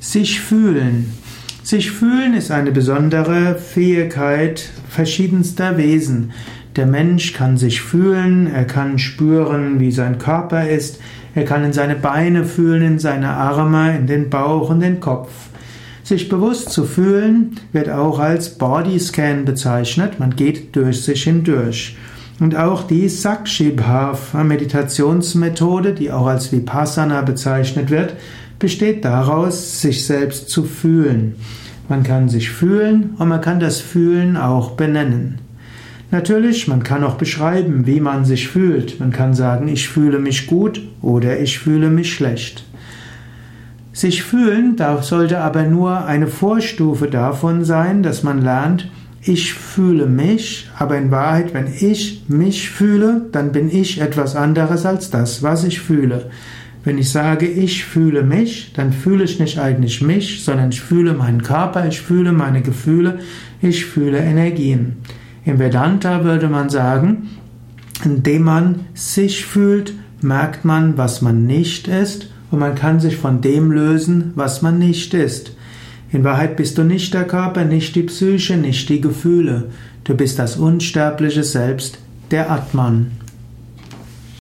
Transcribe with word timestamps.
Sich 0.00 0.40
fühlen. 0.40 1.12
Sich 1.64 1.90
fühlen 1.90 2.32
ist 2.34 2.52
eine 2.52 2.70
besondere 2.70 3.56
Fähigkeit 3.56 4.70
verschiedenster 4.88 5.76
Wesen. 5.76 6.30
Der 6.76 6.86
Mensch 6.86 7.32
kann 7.32 7.56
sich 7.56 7.80
fühlen, 7.80 8.46
er 8.46 8.64
kann 8.64 9.00
spüren, 9.00 9.80
wie 9.80 9.90
sein 9.90 10.18
Körper 10.18 10.68
ist, 10.68 11.00
er 11.34 11.44
kann 11.44 11.64
in 11.64 11.72
seine 11.72 11.96
Beine 11.96 12.44
fühlen, 12.44 12.82
in 12.82 12.98
seine 13.00 13.30
Arme, 13.30 13.96
in 13.96 14.06
den 14.06 14.30
Bauch 14.30 14.70
und 14.70 14.80
den 14.80 15.00
Kopf. 15.00 15.30
Sich 16.04 16.28
bewusst 16.28 16.70
zu 16.70 16.84
fühlen 16.84 17.56
wird 17.72 17.90
auch 17.90 18.20
als 18.20 18.56
Bodyscan 18.56 19.44
bezeichnet, 19.44 20.20
man 20.20 20.36
geht 20.36 20.76
durch 20.76 21.02
sich 21.02 21.24
hindurch. 21.24 21.96
Und 22.38 22.54
auch 22.54 22.86
die 22.86 23.08
Sakshibhav 23.08 24.32
Meditationsmethode, 24.32 25.92
die 25.92 26.12
auch 26.12 26.28
als 26.28 26.52
Vipassana 26.52 27.22
bezeichnet 27.22 27.90
wird, 27.90 28.14
besteht 28.58 29.04
daraus, 29.04 29.80
sich 29.80 30.04
selbst 30.04 30.50
zu 30.50 30.64
fühlen. 30.64 31.36
Man 31.88 32.02
kann 32.02 32.28
sich 32.28 32.50
fühlen 32.50 33.10
und 33.18 33.28
man 33.28 33.40
kann 33.40 33.60
das 33.60 33.80
Fühlen 33.80 34.36
auch 34.36 34.72
benennen. 34.72 35.38
Natürlich, 36.10 36.68
man 36.68 36.82
kann 36.82 37.04
auch 37.04 37.16
beschreiben, 37.16 37.86
wie 37.86 38.00
man 38.00 38.24
sich 38.24 38.48
fühlt. 38.48 38.98
Man 38.98 39.10
kann 39.10 39.34
sagen, 39.34 39.68
ich 39.68 39.88
fühle 39.88 40.18
mich 40.18 40.46
gut 40.46 40.80
oder 41.02 41.38
ich 41.38 41.58
fühle 41.58 41.90
mich 41.90 42.14
schlecht. 42.14 42.64
Sich 43.92 44.22
fühlen 44.22 44.76
sollte 45.02 45.40
aber 45.40 45.64
nur 45.64 46.04
eine 46.06 46.28
Vorstufe 46.28 47.08
davon 47.08 47.64
sein, 47.64 48.02
dass 48.02 48.22
man 48.22 48.40
lernt, 48.40 48.88
ich 49.20 49.52
fühle 49.52 50.06
mich, 50.06 50.70
aber 50.78 50.96
in 50.96 51.10
Wahrheit, 51.10 51.52
wenn 51.52 51.66
ich 51.66 52.22
mich 52.28 52.70
fühle, 52.70 53.26
dann 53.32 53.52
bin 53.52 53.68
ich 53.68 54.00
etwas 54.00 54.36
anderes 54.36 54.86
als 54.86 55.10
das, 55.10 55.42
was 55.42 55.64
ich 55.64 55.80
fühle. 55.80 56.30
Wenn 56.84 56.98
ich 56.98 57.10
sage, 57.10 57.46
ich 57.46 57.84
fühle 57.84 58.22
mich, 58.22 58.72
dann 58.74 58.92
fühle 58.92 59.24
ich 59.24 59.40
nicht 59.40 59.58
eigentlich 59.58 60.00
mich, 60.00 60.44
sondern 60.44 60.70
ich 60.70 60.80
fühle 60.80 61.12
meinen 61.12 61.42
Körper, 61.42 61.86
ich 61.86 62.00
fühle 62.00 62.32
meine 62.32 62.62
Gefühle, 62.62 63.18
ich 63.60 63.84
fühle 63.84 64.18
Energien. 64.18 64.98
Im 65.44 65.58
Vedanta 65.58 66.24
würde 66.24 66.48
man 66.48 66.70
sagen, 66.70 67.28
indem 68.04 68.42
man 68.42 68.80
sich 68.94 69.44
fühlt, 69.44 69.94
merkt 70.20 70.64
man, 70.64 70.96
was 70.96 71.22
man 71.22 71.46
nicht 71.46 71.88
ist 71.88 72.30
und 72.50 72.58
man 72.60 72.74
kann 72.74 73.00
sich 73.00 73.16
von 73.16 73.40
dem 73.40 73.70
lösen, 73.70 74.32
was 74.34 74.62
man 74.62 74.78
nicht 74.78 75.14
ist. 75.14 75.52
In 76.10 76.24
Wahrheit 76.24 76.56
bist 76.56 76.78
du 76.78 76.84
nicht 76.84 77.12
der 77.12 77.24
Körper, 77.24 77.64
nicht 77.64 77.94
die 77.94 78.04
Psyche, 78.04 78.56
nicht 78.56 78.88
die 78.88 79.00
Gefühle. 79.00 79.64
Du 80.04 80.14
bist 80.14 80.38
das 80.38 80.56
unsterbliche 80.56 81.44
Selbst, 81.44 81.98
der 82.30 82.50
Atman. 82.50 83.10